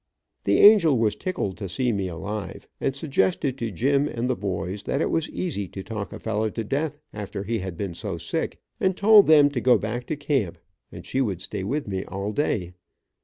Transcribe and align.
The 0.45 0.57
angel 0.61 0.97
was 0.97 1.15
tickled 1.15 1.57
to 1.57 1.69
see 1.69 1.91
me 1.91 2.07
alive, 2.07 2.67
and 2.79 2.95
suggested 2.95 3.55
to 3.59 3.69
Jim 3.69 4.07
and 4.07 4.27
the 4.27 4.35
boys, 4.35 4.81
that 4.81 4.99
it 4.99 5.11
was 5.11 5.29
easy 5.29 5.67
to 5.67 5.83
talk 5.83 6.11
a 6.11 6.17
fellow 6.17 6.49
to 6.49 6.63
death 6.63 6.97
after 7.13 7.43
he 7.43 7.59
had 7.59 7.77
been 7.77 7.93
so 7.93 8.17
sick, 8.17 8.59
and 8.79 8.97
told 8.97 9.27
them 9.27 9.49
to 9.51 9.61
go 9.61 9.77
back 9.77 10.07
to 10.07 10.15
camp, 10.15 10.57
and 10.91 11.05
she 11.05 11.21
would 11.21 11.39
stay 11.39 11.63
with 11.63 11.87
me 11.87 12.03
all 12.05 12.31
day. 12.31 12.73